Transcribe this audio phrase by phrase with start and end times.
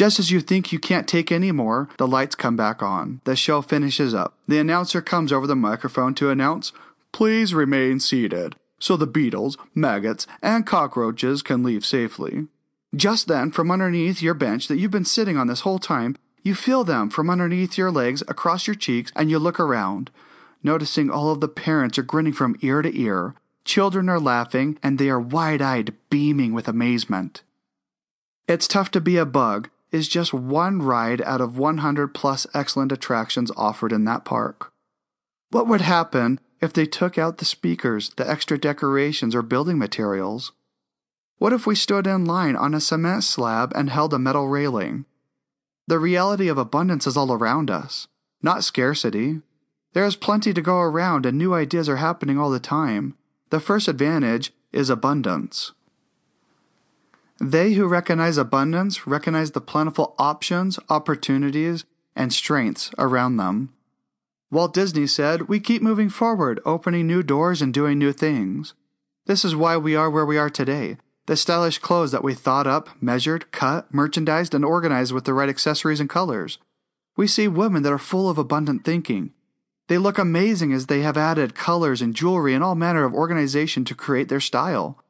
[0.00, 3.20] Just as you think you can't take any more, the lights come back on.
[3.24, 4.32] The show finishes up.
[4.48, 6.72] The announcer comes over the microphone to announce,
[7.12, 12.46] Please remain seated, so the beetles, maggots, and cockroaches can leave safely.
[12.96, 16.54] Just then, from underneath your bench that you've been sitting on this whole time, you
[16.54, 20.10] feel them from underneath your legs across your cheeks, and you look around,
[20.62, 23.34] noticing all of the parents are grinning from ear to ear.
[23.66, 27.42] Children are laughing, and they are wide eyed, beaming with amazement.
[28.48, 32.92] It's Tough to Be a Bug is just one ride out of 100 plus excellent
[32.92, 34.72] attractions offered in that park.
[35.50, 40.52] What would happen if they took out the speakers, the extra decorations, or building materials?
[41.38, 45.06] What if we stood in line on a cement slab and held a metal railing?
[45.86, 48.06] The reality of abundance is all around us,
[48.42, 49.40] not scarcity.
[49.92, 53.16] There is plenty to go around and new ideas are happening all the time.
[53.48, 55.72] The first advantage is abundance.
[57.40, 63.72] They who recognize abundance recognize the plentiful options, opportunities, and strengths around them.
[64.50, 68.74] Walt Disney said, We keep moving forward, opening new doors and doing new things.
[69.24, 70.98] This is why we are where we are today.
[71.26, 75.48] The stylish clothes that we thought up, measured, cut, merchandised, and organized with the right
[75.48, 76.58] accessories and colors.
[77.16, 79.32] We see women that are full of abundant thinking.
[79.88, 83.84] They look amazing as they have added colors and jewelry and all manner of organization
[83.86, 85.02] to create their style.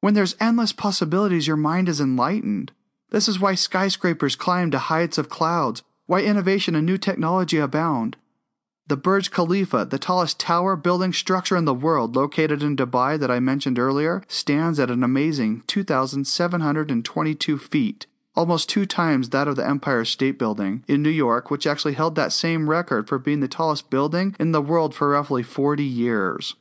[0.00, 2.72] When there's endless possibilities, your mind is enlightened.
[3.10, 8.16] This is why skyscrapers climb to heights of clouds, why innovation and new technology abound.
[8.86, 13.30] The Burj Khalifa, the tallest tower building structure in the world located in Dubai that
[13.30, 19.68] I mentioned earlier, stands at an amazing 2,722 feet, almost two times that of the
[19.68, 23.48] Empire State Building in New York, which actually held that same record for being the
[23.48, 26.56] tallest building in the world for roughly 40 years.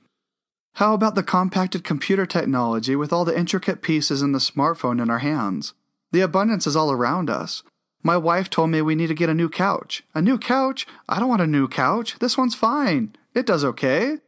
[0.79, 5.09] How about the compacted computer technology with all the intricate pieces in the smartphone in
[5.09, 5.73] our hands?
[6.13, 7.63] The abundance is all around us.
[8.01, 10.03] My wife told me we need to get a new couch.
[10.15, 10.87] A new couch?
[11.09, 12.17] I don't want a new couch.
[12.19, 13.13] This one's fine.
[13.35, 14.19] It does okay.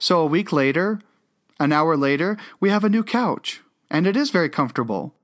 [0.00, 1.00] So a week later,
[1.60, 3.62] an hour later, we have a new couch.
[3.88, 5.14] And it is very comfortable.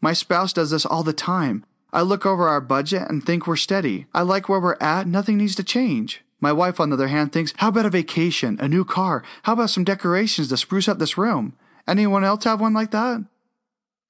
[0.00, 1.66] My spouse does this all the time.
[1.92, 4.06] I look over our budget and think we're steady.
[4.14, 6.24] I like where we're at, nothing needs to change.
[6.44, 9.24] My wife, on the other hand, thinks, how about a vacation, a new car?
[9.44, 11.56] How about some decorations to spruce up this room?
[11.88, 13.24] Anyone else have one like that?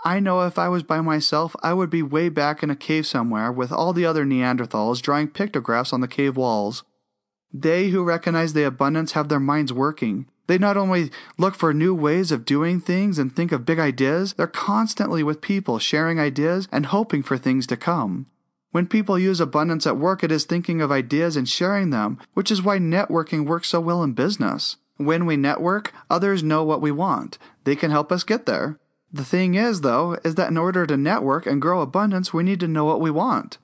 [0.04, 3.06] I know if I was by myself, I would be way back in a cave
[3.06, 6.82] somewhere with all the other Neanderthals drawing pictographs on the cave walls.
[7.52, 10.26] They who recognize the abundance have their minds working.
[10.48, 14.32] They not only look for new ways of doing things and think of big ideas,
[14.32, 18.26] they're constantly with people sharing ideas and hoping for things to come.
[18.74, 22.50] When people use abundance at work, it is thinking of ideas and sharing them, which
[22.50, 24.78] is why networking works so well in business.
[24.96, 27.38] When we network, others know what we want.
[27.62, 28.80] They can help us get there.
[29.12, 32.58] The thing is, though, is that in order to network and grow abundance, we need
[32.58, 33.58] to know what we want.